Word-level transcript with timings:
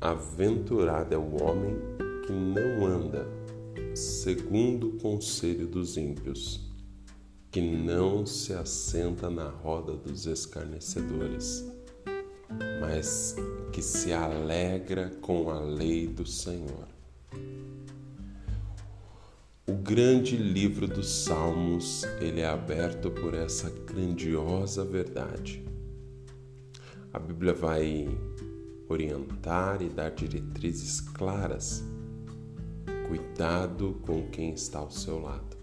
Aventurado 0.00 1.14
é 1.14 1.18
o 1.18 1.42
homem 1.42 1.76
que 2.24 2.32
não 2.32 2.86
anda 2.86 3.28
segundo 3.94 4.88
o 4.88 4.98
conselho 4.98 5.66
dos 5.66 5.98
ímpios, 5.98 6.60
que 7.50 7.60
não 7.60 8.24
se 8.24 8.54
assenta 8.54 9.28
na 9.28 9.50
roda 9.50 9.92
dos 9.92 10.24
escarnecedores, 10.24 11.66
mas 12.80 13.36
que 13.70 13.82
se 13.82 14.12
alegra 14.14 15.10
com 15.20 15.50
a 15.50 15.60
lei 15.60 16.06
do 16.06 16.24
Senhor. 16.24 16.88
O 19.66 19.74
grande 19.74 20.38
livro 20.38 20.86
dos 20.86 21.24
Salmos, 21.24 22.04
ele 22.20 22.40
é 22.40 22.46
aberto 22.48 23.10
por 23.10 23.34
essa 23.34 23.68
grandiosa 23.68 24.84
verdade. 24.84 25.62
A 27.12 27.18
Bíblia 27.18 27.52
vai 27.52 28.08
orientar 28.88 29.82
e 29.82 29.88
dar 29.88 30.10
diretrizes 30.10 31.00
claras. 31.00 31.84
Cuidado 33.06 34.00
com 34.02 34.28
quem 34.30 34.52
está 34.52 34.78
ao 34.78 34.90
seu 34.90 35.20
lado. 35.20 35.56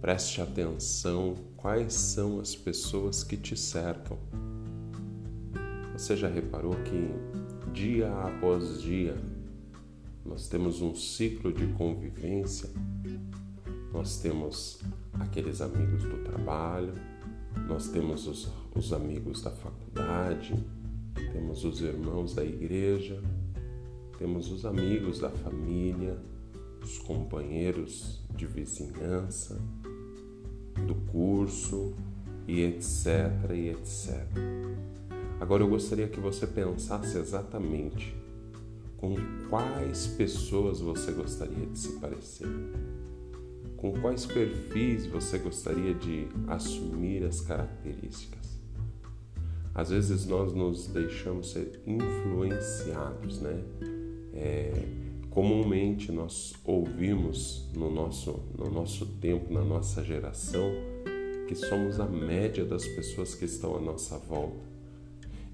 Preste 0.00 0.40
atenção 0.42 1.34
quais 1.56 1.94
são 1.94 2.38
as 2.40 2.54
pessoas 2.54 3.24
que 3.24 3.36
te 3.36 3.56
cercam. 3.56 4.18
Você 5.92 6.16
já 6.16 6.28
reparou 6.28 6.74
que 6.84 7.70
dia 7.72 8.12
após 8.12 8.82
dia 8.82 9.16
nós 10.24 10.48
temos 10.48 10.82
um 10.82 10.94
ciclo 10.94 11.52
de 11.52 11.66
convivência? 11.68 12.68
Nós 13.92 14.18
temos 14.18 14.80
aqueles 15.20 15.60
amigos 15.60 16.02
do 16.02 16.22
trabalho, 16.24 16.92
nós 17.68 17.88
temos 17.88 18.26
os, 18.26 18.50
os 18.74 18.92
amigos 18.92 19.40
da 19.40 19.50
faculdade, 19.50 20.54
temos 21.34 21.64
os 21.64 21.80
irmãos 21.80 22.32
da 22.32 22.44
igreja, 22.44 23.20
temos 24.16 24.52
os 24.52 24.64
amigos 24.64 25.18
da 25.18 25.30
família, 25.30 26.16
os 26.80 26.98
companheiros 26.98 28.22
de 28.36 28.46
vizinhança, 28.46 29.60
do 30.86 30.94
curso 31.10 31.92
e 32.46 32.62
etc 32.62 33.50
e 33.52 33.70
etc. 33.70 34.24
Agora 35.40 35.64
eu 35.64 35.68
gostaria 35.68 36.06
que 36.06 36.20
você 36.20 36.46
pensasse 36.46 37.18
exatamente 37.18 38.14
com 38.96 39.16
quais 39.50 40.06
pessoas 40.06 40.78
você 40.78 41.10
gostaria 41.10 41.66
de 41.66 41.76
se 41.76 41.98
parecer. 41.98 42.46
Com 43.76 43.92
quais 44.00 44.24
perfis 44.24 45.04
você 45.06 45.36
gostaria 45.38 45.94
de 45.94 46.28
assumir 46.46 47.24
as 47.24 47.40
características? 47.40 48.53
Às 49.74 49.90
vezes 49.90 50.24
nós 50.26 50.52
nos 50.52 50.86
deixamos 50.86 51.50
ser 51.50 51.80
influenciados, 51.84 53.40
né? 53.40 53.60
É, 54.32 54.72
comumente 55.30 56.12
nós 56.12 56.54
ouvimos 56.64 57.68
no 57.74 57.90
nosso, 57.90 58.40
no 58.56 58.70
nosso 58.70 59.04
tempo, 59.20 59.52
na 59.52 59.64
nossa 59.64 60.04
geração, 60.04 60.70
que 61.48 61.56
somos 61.56 61.98
a 61.98 62.06
média 62.06 62.64
das 62.64 62.86
pessoas 62.86 63.34
que 63.34 63.44
estão 63.44 63.76
à 63.76 63.80
nossa 63.80 64.16
volta. 64.16 64.72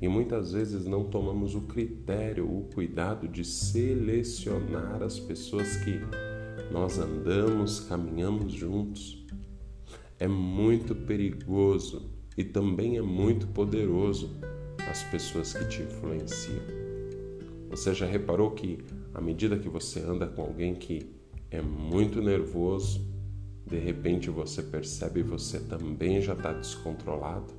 E 0.02 0.08
muitas 0.08 0.52
vezes 0.52 0.84
não 0.84 1.04
tomamos 1.04 1.54
o 1.54 1.62
critério, 1.62 2.46
o 2.46 2.68
cuidado 2.74 3.26
de 3.26 3.44
selecionar 3.44 5.02
as 5.02 5.18
pessoas 5.18 5.76
que 5.76 5.98
nós 6.70 6.98
andamos, 6.98 7.80
caminhamos 7.80 8.52
juntos. 8.52 9.26
É 10.18 10.28
muito 10.28 10.94
perigoso 10.94 12.19
e 12.36 12.44
também 12.44 12.96
é 12.96 13.02
muito 13.02 13.46
poderoso 13.48 14.30
as 14.90 15.02
pessoas 15.04 15.52
que 15.52 15.64
te 15.66 15.82
influenciam. 15.82 16.62
Você 17.70 17.94
já 17.94 18.06
reparou 18.06 18.50
que 18.50 18.78
à 19.14 19.20
medida 19.20 19.58
que 19.58 19.68
você 19.68 20.00
anda 20.00 20.26
com 20.26 20.42
alguém 20.42 20.74
que 20.74 21.10
é 21.50 21.60
muito 21.60 22.20
nervoso, 22.20 23.08
de 23.66 23.78
repente 23.78 24.30
você 24.30 24.62
percebe 24.62 25.22
você 25.22 25.60
também 25.60 26.20
já 26.20 26.32
está 26.32 26.52
descontrolado? 26.52 27.52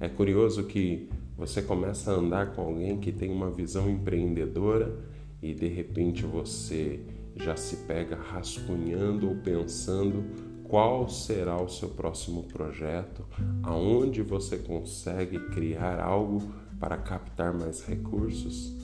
É 0.00 0.08
curioso 0.08 0.64
que 0.64 1.08
você 1.36 1.62
começa 1.62 2.12
a 2.12 2.14
andar 2.14 2.52
com 2.52 2.62
alguém 2.62 2.98
que 2.98 3.12
tem 3.12 3.30
uma 3.30 3.50
visão 3.50 3.88
empreendedora 3.88 4.98
e 5.42 5.54
de 5.54 5.68
repente 5.68 6.24
você 6.24 7.00
já 7.36 7.56
se 7.56 7.76
pega 7.86 8.16
rascunhando 8.16 9.28
ou 9.28 9.36
pensando 9.36 10.24
qual 10.68 11.08
será 11.08 11.56
o 11.56 11.68
seu 11.68 11.88
próximo 11.88 12.42
projeto, 12.44 13.24
aonde 13.62 14.20
você 14.22 14.58
consegue 14.58 15.38
criar 15.48 15.98
algo 15.98 16.42
para 16.78 16.98
captar 16.98 17.54
mais 17.54 17.82
recursos? 17.82 18.76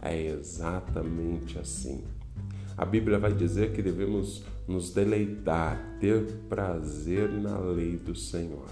É 0.00 0.26
exatamente 0.26 1.58
assim. 1.58 2.02
A 2.78 2.84
Bíblia 2.84 3.18
vai 3.18 3.32
dizer 3.32 3.72
que 3.72 3.82
devemos 3.82 4.42
nos 4.66 4.90
deleitar, 4.90 5.98
ter 6.00 6.24
prazer 6.48 7.30
na 7.30 7.58
lei 7.58 7.96
do 7.96 8.14
Senhor. 8.14 8.68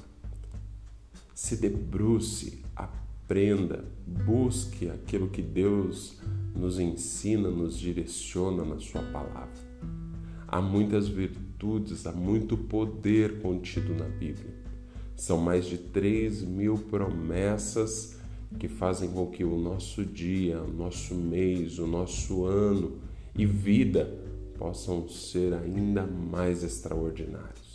Se 1.35 1.57
debruce, 1.57 2.65
aprenda, 2.75 3.85
busque 4.07 4.89
aquilo 4.89 5.29
que 5.29 5.43
Deus 5.43 6.19
nos 6.55 6.79
ensina, 6.79 7.51
nos 7.51 7.79
direciona 7.79 8.65
na 8.65 8.79
Sua 8.79 9.03
palavra. 9.03 9.65
Há 10.55 10.63
muitas 10.63 11.09
virtudes, 11.09 12.07
há 12.07 12.13
muito 12.13 12.57
poder 12.57 13.41
contido 13.41 13.93
na 13.93 14.05
Bíblia. 14.05 14.55
São 15.17 15.37
mais 15.37 15.67
de 15.67 15.77
3 15.77 16.43
mil 16.43 16.79
promessas 16.79 18.21
que 18.57 18.69
fazem 18.69 19.11
com 19.11 19.27
que 19.27 19.43
o 19.43 19.59
nosso 19.59 20.05
dia, 20.05 20.63
o 20.63 20.73
nosso 20.73 21.13
mês, 21.17 21.81
o 21.81 21.89
nosso 21.89 22.45
ano 22.45 23.01
e 23.37 23.45
vida 23.45 24.17
possam 24.57 25.09
ser 25.09 25.55
ainda 25.55 26.07
mais 26.07 26.63
extraordinários. 26.63 27.75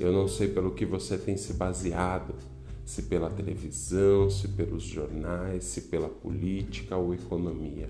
Eu 0.00 0.12
não 0.12 0.26
sei 0.26 0.48
pelo 0.48 0.72
que 0.72 0.84
você 0.84 1.16
tem 1.16 1.36
se 1.36 1.52
baseado, 1.52 2.34
se 2.84 3.02
pela 3.02 3.30
televisão, 3.30 4.28
se 4.28 4.48
pelos 4.48 4.82
jornais, 4.82 5.62
se 5.62 5.82
pela 5.82 6.08
política 6.08 6.96
ou 6.96 7.14
economia, 7.14 7.88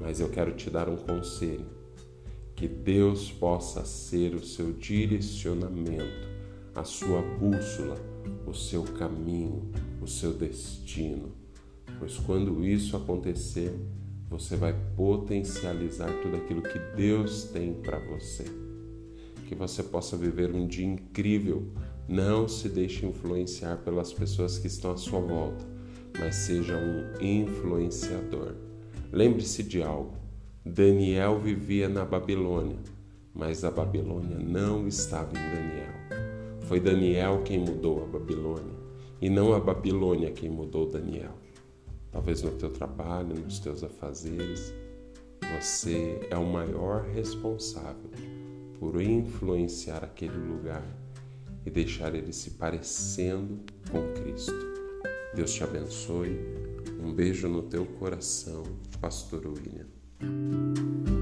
mas 0.00 0.18
eu 0.18 0.30
quero 0.30 0.54
te 0.54 0.70
dar 0.70 0.88
um 0.88 0.96
conselho 0.96 1.84
que 2.56 2.66
Deus 2.66 3.30
possa 3.30 3.84
ser 3.84 4.34
o 4.34 4.42
seu 4.42 4.72
direcionamento, 4.72 6.26
a 6.74 6.84
sua 6.84 7.20
bússola, 7.20 7.96
o 8.46 8.54
seu 8.54 8.82
caminho, 8.82 9.70
o 10.00 10.06
seu 10.06 10.32
destino. 10.32 11.32
Pois 11.98 12.16
quando 12.16 12.64
isso 12.64 12.96
acontecer, 12.96 13.78
você 14.30 14.56
vai 14.56 14.74
potencializar 14.96 16.10
tudo 16.22 16.36
aquilo 16.36 16.62
que 16.62 16.78
Deus 16.96 17.44
tem 17.44 17.74
para 17.74 17.98
você. 17.98 18.44
Que 19.46 19.54
você 19.54 19.82
possa 19.82 20.16
viver 20.16 20.50
um 20.50 20.66
dia 20.66 20.86
incrível. 20.86 21.70
Não 22.08 22.48
se 22.48 22.70
deixe 22.70 23.04
influenciar 23.04 23.76
pelas 23.78 24.12
pessoas 24.14 24.58
que 24.58 24.66
estão 24.66 24.92
à 24.92 24.96
sua 24.96 25.20
volta, 25.20 25.64
mas 26.18 26.34
seja 26.36 26.76
um 26.76 27.22
influenciador. 27.22 28.54
Lembre-se 29.12 29.62
de 29.62 29.82
algo 29.82 30.25
Daniel 30.68 31.38
vivia 31.38 31.88
na 31.88 32.04
Babilônia, 32.04 32.78
mas 33.32 33.62
a 33.62 33.70
Babilônia 33.70 34.36
não 34.36 34.88
estava 34.88 35.30
em 35.30 35.34
Daniel. 35.34 35.94
Foi 36.62 36.80
Daniel 36.80 37.44
quem 37.44 37.60
mudou 37.60 38.02
a 38.02 38.06
Babilônia 38.06 38.74
e 39.22 39.30
não 39.30 39.54
a 39.54 39.60
Babilônia 39.60 40.32
quem 40.32 40.50
mudou 40.50 40.90
Daniel. 40.90 41.34
Talvez 42.10 42.42
no 42.42 42.50
teu 42.50 42.68
trabalho, 42.68 43.36
nos 43.36 43.60
teus 43.60 43.84
afazeres, 43.84 44.74
você 45.56 46.26
é 46.28 46.36
o 46.36 46.44
maior 46.44 47.04
responsável 47.04 48.10
por 48.80 49.00
influenciar 49.00 50.02
aquele 50.02 50.36
lugar 50.36 50.84
e 51.64 51.70
deixar 51.70 52.12
ele 52.12 52.32
se 52.32 52.50
parecendo 52.50 53.60
com 53.88 54.02
Cristo. 54.14 54.66
Deus 55.32 55.52
te 55.52 55.62
abençoe. 55.62 56.40
Um 57.00 57.12
beijo 57.12 57.46
no 57.46 57.62
teu 57.62 57.86
coração, 57.86 58.64
Pastor 59.00 59.46
William. 59.46 59.95
Thank 60.18 61.08
you. 61.08 61.15